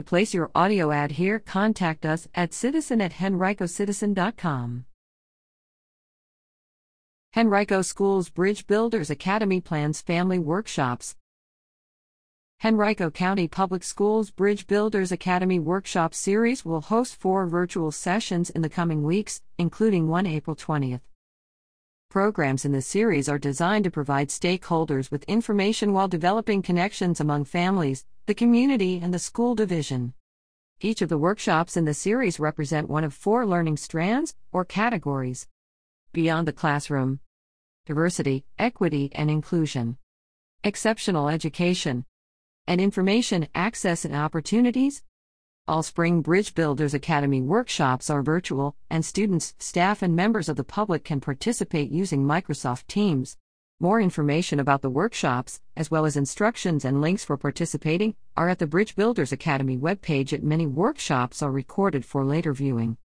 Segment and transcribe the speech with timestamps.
[0.00, 4.86] To place your audio ad here, contact us at citizen at henricocitizen.com.
[7.36, 11.16] Henrico Schools Bridge Builders Academy plans family workshops.
[12.64, 18.62] Henrico County Public Schools Bridge Builders Academy Workshop Series will host four virtual sessions in
[18.62, 21.02] the coming weeks, including one April 20th.
[22.08, 27.44] Programs in the series are designed to provide stakeholders with information while developing connections among
[27.44, 30.14] families, the community, and the school division.
[30.80, 35.48] Each of the workshops in the series represent one of four learning strands or categories.
[36.12, 37.18] Beyond the classroom,
[37.86, 39.98] diversity, equity, and inclusion,
[40.62, 42.04] exceptional education,
[42.68, 45.02] and information access and opportunities,
[45.66, 50.62] all Spring Bridge Builders Academy workshops are virtual, and students, staff, and members of the
[50.62, 53.36] public can participate using Microsoft Teams.
[53.82, 58.58] More information about the workshops, as well as instructions and links for participating, are at
[58.58, 60.34] the Bridge Builders Academy webpage.
[60.34, 62.98] At many workshops are recorded for later viewing.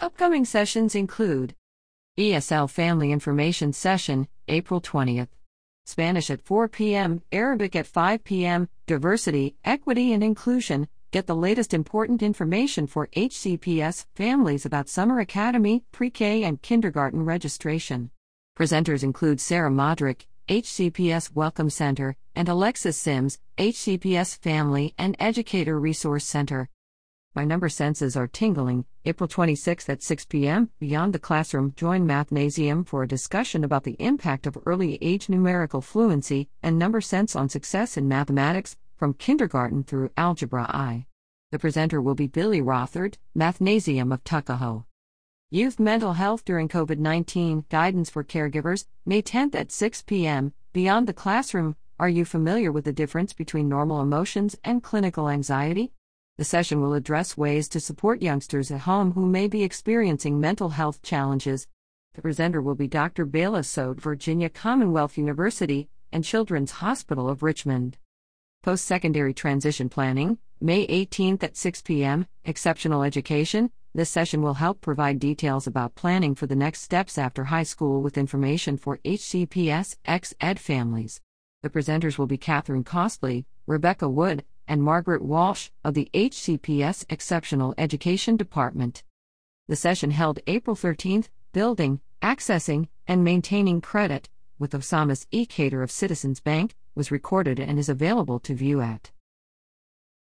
[0.00, 1.54] Upcoming sessions include
[2.18, 5.28] ESL Family Information Session, April 20th.
[5.84, 11.72] Spanish at 4 p.m., Arabic at 5 p.m., Diversity, Equity, and Inclusion, Get the latest
[11.72, 18.10] important information for HCPS families about Summer Academy, pre K, and kindergarten registration.
[18.56, 26.24] Presenters include Sarah Modrick, HCPS Welcome Center, and Alexis Sims, HCPS Family and Educator Resource
[26.24, 26.70] Center.
[27.34, 28.86] My number senses are tingling.
[29.04, 30.70] April 26th at 6 p.m.
[30.80, 35.82] Beyond the classroom, join Mathnasium for a discussion about the impact of early age numerical
[35.82, 41.04] fluency and number sense on success in mathematics, from kindergarten through Algebra I.
[41.52, 44.86] The presenter will be Billy Rothard, Mathnasium of Tuckahoe.
[45.52, 50.52] Youth Mental Health During COVID 19 Guidance for Caregivers, May 10th at 6 p.m.
[50.72, 55.92] Beyond the Classroom Are you familiar with the difference between normal emotions and clinical anxiety?
[56.36, 60.70] The session will address ways to support youngsters at home who may be experiencing mental
[60.70, 61.68] health challenges.
[62.14, 63.24] The presenter will be Dr.
[63.24, 67.98] Bela Sood, Virginia Commonwealth University and Children's Hospital of Richmond.
[68.64, 73.70] Post secondary transition planning, May 18th at 6 p.m., exceptional education.
[73.96, 78.02] This session will help provide details about planning for the next steps after high school
[78.02, 81.22] with information for HCPS ex ed families.
[81.62, 87.72] The presenters will be Catherine Costley, Rebecca Wood, and Margaret Walsh of the HCPS Exceptional
[87.78, 89.02] Education Department.
[89.66, 94.28] The session held April 13th, Building, Accessing, and Maintaining Credit,
[94.58, 95.46] with Osamas E.
[95.46, 99.10] Cater of Citizens Bank, was recorded and is available to view at.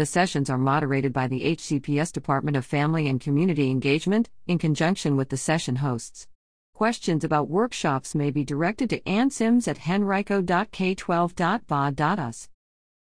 [0.00, 5.14] The sessions are moderated by the HCPS Department of Family and Community Engagement, in conjunction
[5.14, 6.26] with the session hosts.
[6.72, 12.48] Questions about workshops may be directed to Ann Sims at henrico.k12.va.us.